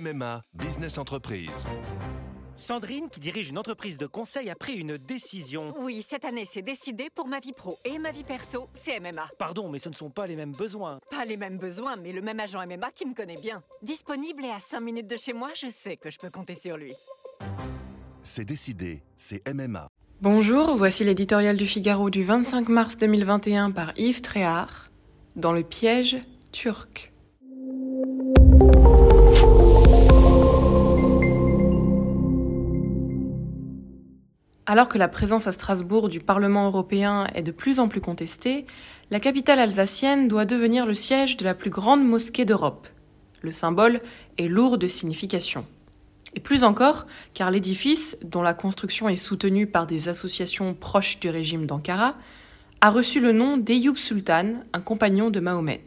MMA 0.00 0.40
Business 0.54 0.96
Entreprise. 0.96 1.66
Sandrine, 2.56 3.08
qui 3.10 3.20
dirige 3.20 3.50
une 3.50 3.58
entreprise 3.58 3.98
de 3.98 4.06
conseil, 4.06 4.48
a 4.48 4.54
pris 4.54 4.74
une 4.74 4.96
décision. 4.96 5.74
Oui, 5.80 6.02
cette 6.02 6.24
année, 6.24 6.44
c'est 6.46 6.62
décidé 6.62 7.08
pour 7.14 7.26
ma 7.26 7.38
vie 7.38 7.52
pro 7.52 7.78
et 7.84 7.98
ma 7.98 8.10
vie 8.10 8.24
perso, 8.24 8.68
c'est 8.72 8.98
MMA. 8.98 9.28
Pardon, 9.38 9.68
mais 9.68 9.78
ce 9.78 9.88
ne 9.88 9.94
sont 9.94 10.10
pas 10.10 10.26
les 10.26 10.36
mêmes 10.36 10.52
besoins. 10.52 11.00
Pas 11.10 11.24
les 11.24 11.36
mêmes 11.36 11.58
besoins, 11.58 11.96
mais 11.96 12.12
le 12.12 12.22
même 12.22 12.40
agent 12.40 12.64
MMA 12.66 12.90
qui 12.92 13.06
me 13.06 13.14
connaît 13.14 13.40
bien. 13.40 13.62
Disponible 13.82 14.44
et 14.44 14.50
à 14.50 14.60
5 14.60 14.80
minutes 14.80 15.08
de 15.08 15.16
chez 15.16 15.32
moi, 15.32 15.50
je 15.54 15.68
sais 15.68 15.96
que 15.96 16.10
je 16.10 16.18
peux 16.18 16.30
compter 16.30 16.54
sur 16.54 16.76
lui. 16.76 16.94
C'est 18.22 18.44
décidé, 18.44 19.02
c'est 19.16 19.42
MMA. 19.52 19.88
Bonjour, 20.22 20.76
voici 20.76 21.04
l'éditorial 21.04 21.56
du 21.56 21.66
Figaro 21.66 22.10
du 22.10 22.22
25 22.22 22.68
mars 22.68 22.96
2021 22.96 23.70
par 23.70 23.92
Yves 23.98 24.22
Tréhard, 24.22 24.90
dans 25.36 25.52
le 25.52 25.62
piège 25.62 26.18
turc. 26.52 27.09
Alors 34.70 34.88
que 34.88 34.98
la 34.98 35.08
présence 35.08 35.48
à 35.48 35.50
Strasbourg 35.50 36.08
du 36.08 36.20
Parlement 36.20 36.66
européen 36.66 37.26
est 37.34 37.42
de 37.42 37.50
plus 37.50 37.80
en 37.80 37.88
plus 37.88 38.00
contestée, 38.00 38.66
la 39.10 39.18
capitale 39.18 39.58
alsacienne 39.58 40.28
doit 40.28 40.44
devenir 40.44 40.86
le 40.86 40.94
siège 40.94 41.36
de 41.36 41.44
la 41.44 41.54
plus 41.54 41.70
grande 41.70 42.06
mosquée 42.06 42.44
d'Europe. 42.44 42.86
Le 43.42 43.50
symbole 43.50 44.00
est 44.38 44.46
lourd 44.46 44.78
de 44.78 44.86
signification. 44.86 45.66
Et 46.36 46.38
plus 46.38 46.62
encore, 46.62 47.08
car 47.34 47.50
l'édifice, 47.50 48.16
dont 48.22 48.42
la 48.42 48.54
construction 48.54 49.08
est 49.08 49.16
soutenue 49.16 49.66
par 49.66 49.88
des 49.88 50.08
associations 50.08 50.72
proches 50.72 51.18
du 51.18 51.30
régime 51.30 51.66
d'Ankara, 51.66 52.14
a 52.80 52.90
reçu 52.90 53.18
le 53.18 53.32
nom 53.32 53.56
d'Eyoub 53.56 53.96
Sultan, 53.96 54.52
un 54.72 54.80
compagnon 54.80 55.30
de 55.30 55.40
Mahomet. 55.40 55.82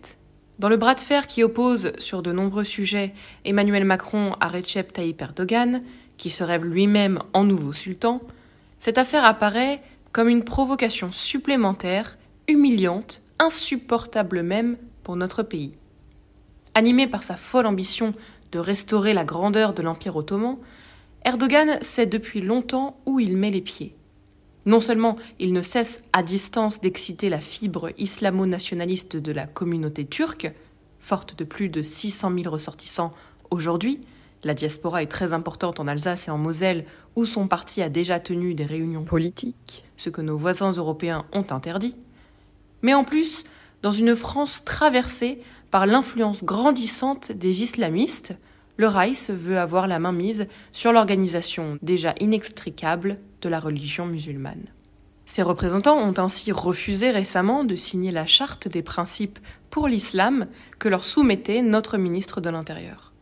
Dans 0.59 0.67
le 0.67 0.75
bras 0.75 0.95
de 0.95 0.99
fer 0.99 1.27
qui 1.27 1.41
oppose 1.41 1.93
sur 1.99 2.21
de 2.21 2.33
nombreux 2.33 2.65
sujets 2.65 3.13
Emmanuel 3.45 3.85
Macron 3.85 4.35
à 4.41 4.49
Recep 4.49 4.91
Tayyip 4.91 5.21
Erdogan, 5.21 5.83
qui 6.17 6.31
se 6.31 6.43
rêve 6.43 6.65
lui-même 6.65 7.19
en 7.31 7.45
nouveau 7.45 7.71
sultan, 7.71 8.19
cette 8.83 8.97
affaire 8.97 9.23
apparaît 9.23 9.81
comme 10.11 10.27
une 10.27 10.43
provocation 10.43 11.13
supplémentaire, 11.13 12.17
humiliante, 12.49 13.21
insupportable 13.39 14.43
même 14.43 14.75
pour 15.03 15.15
notre 15.15 15.41
pays. 15.41 15.71
Animé 16.73 17.07
par 17.07 17.23
sa 17.23 17.37
folle 17.37 17.65
ambition 17.65 18.13
de 18.51 18.59
restaurer 18.59 19.13
la 19.13 19.23
grandeur 19.23 19.73
de 19.73 19.81
l'Empire 19.81 20.17
ottoman, 20.17 20.57
Erdogan 21.23 21.77
sait 21.81 22.07
depuis 22.07 22.41
longtemps 22.41 22.99
où 23.05 23.21
il 23.21 23.37
met 23.37 23.51
les 23.51 23.61
pieds. 23.61 23.95
Non 24.65 24.81
seulement 24.81 25.15
il 25.39 25.53
ne 25.53 25.61
cesse 25.61 26.03
à 26.11 26.21
distance 26.21 26.81
d'exciter 26.81 27.29
la 27.29 27.39
fibre 27.39 27.91
islamo-nationaliste 27.97 29.15
de 29.15 29.31
la 29.31 29.47
communauté 29.47 30.05
turque, 30.05 30.51
forte 30.99 31.37
de 31.39 31.45
plus 31.45 31.69
de 31.69 31.81
600 31.81 32.33
000 32.37 32.51
ressortissants 32.51 33.13
aujourd'hui, 33.49 34.01
la 34.43 34.53
diaspora 34.53 35.01
est 35.01 35.07
très 35.07 35.33
importante 35.33 35.79
en 35.79 35.87
Alsace 35.87 36.27
et 36.27 36.31
en 36.31 36.37
Moselle, 36.37 36.85
où 37.15 37.25
son 37.25 37.47
parti 37.47 37.81
a 37.81 37.89
déjà 37.89 38.19
tenu 38.19 38.53
des 38.53 38.65
réunions 38.65 39.03
politiques, 39.03 39.85
ce 39.97 40.09
que 40.09 40.21
nos 40.21 40.37
voisins 40.37 40.71
européens 40.71 41.25
ont 41.31 41.45
interdit. 41.51 41.95
Mais 42.81 42.93
en 42.93 43.03
plus, 43.03 43.45
dans 43.81 43.91
une 43.91 44.15
France 44.15 44.65
traversée 44.65 45.41
par 45.71 45.85
l'influence 45.85 46.43
grandissante 46.43 47.31
des 47.31 47.63
islamistes, 47.63 48.33
le 48.77 48.87
Reich 48.87 49.29
veut 49.29 49.59
avoir 49.59 49.87
la 49.87 49.99
main 49.99 50.11
mise 50.11 50.47
sur 50.71 50.91
l'organisation 50.91 51.77
déjà 51.81 52.15
inextricable 52.19 53.19
de 53.41 53.49
la 53.49 53.59
religion 53.59 54.05
musulmane. 54.05 54.65
Ses 55.25 55.41
représentants 55.41 55.97
ont 55.97 56.17
ainsi 56.17 56.51
refusé 56.51 57.11
récemment 57.11 57.63
de 57.63 57.75
signer 57.75 58.11
la 58.11 58.25
charte 58.25 58.67
des 58.67 58.83
principes 58.83 59.39
pour 59.69 59.87
l'islam 59.87 60.47
que 60.79 60.89
leur 60.89 61.05
soumettait 61.05 61.61
notre 61.61 61.97
ministre 61.97 62.41
de 62.41 62.49
l'Intérieur. 62.49 63.12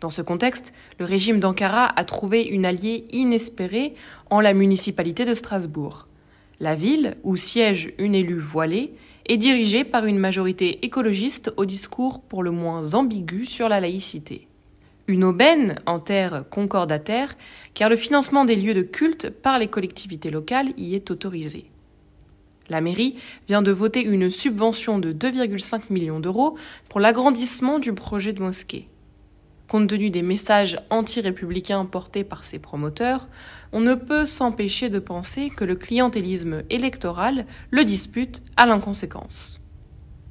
Dans 0.00 0.10
ce 0.10 0.22
contexte, 0.22 0.72
le 0.98 1.04
régime 1.04 1.40
d'Ankara 1.40 1.86
a 1.86 2.04
trouvé 2.04 2.42
une 2.42 2.64
alliée 2.64 3.04
inespérée 3.10 3.94
en 4.30 4.40
la 4.40 4.54
municipalité 4.54 5.24
de 5.24 5.34
Strasbourg. 5.34 6.06
La 6.60 6.76
ville, 6.76 7.16
où 7.24 7.36
siège 7.36 7.92
une 7.98 8.14
élue 8.14 8.38
voilée, 8.38 8.94
est 9.26 9.36
dirigée 9.36 9.84
par 9.84 10.06
une 10.06 10.18
majorité 10.18 10.84
écologiste 10.84 11.52
au 11.56 11.64
discours 11.64 12.20
pour 12.22 12.42
le 12.42 12.52
moins 12.52 12.94
ambigu 12.94 13.44
sur 13.44 13.68
la 13.68 13.80
laïcité. 13.80 14.46
Une 15.08 15.24
aubaine 15.24 15.80
en 15.86 15.98
terre 15.98 16.44
concordataire, 16.48 17.36
car 17.74 17.88
le 17.88 17.96
financement 17.96 18.44
des 18.44 18.56
lieux 18.56 18.74
de 18.74 18.82
culte 18.82 19.30
par 19.30 19.58
les 19.58 19.68
collectivités 19.68 20.30
locales 20.30 20.72
y 20.76 20.94
est 20.94 21.10
autorisé. 21.10 21.70
La 22.68 22.80
mairie 22.80 23.16
vient 23.48 23.62
de 23.62 23.72
voter 23.72 24.02
une 24.02 24.30
subvention 24.30 24.98
de 24.98 25.12
2,5 25.12 25.84
millions 25.90 26.20
d'euros 26.20 26.56
pour 26.88 27.00
l'agrandissement 27.00 27.78
du 27.78 27.94
projet 27.94 28.32
de 28.32 28.42
mosquée. 28.42 28.86
Compte 29.68 29.90
tenu 29.90 30.08
des 30.08 30.22
messages 30.22 30.80
anti-républicains 30.88 31.84
portés 31.84 32.24
par 32.24 32.44
ses 32.44 32.58
promoteurs, 32.58 33.28
on 33.72 33.80
ne 33.80 33.94
peut 33.94 34.24
s'empêcher 34.24 34.88
de 34.88 34.98
penser 34.98 35.50
que 35.50 35.64
le 35.64 35.76
clientélisme 35.76 36.62
électoral 36.70 37.44
le 37.70 37.84
dispute 37.84 38.42
à 38.56 38.64
l'inconséquence. 38.64 39.60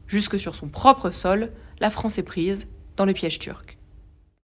Jusque 0.08 0.40
sur 0.40 0.56
son 0.56 0.70
propre 0.70 1.12
sol, 1.12 1.52
la 1.80 1.92
France 1.92 2.18
est 2.18 2.24
prise 2.24 2.66
dans 2.96 3.06
le 3.06 3.14
piège 3.14 3.38
turc. 3.38 3.77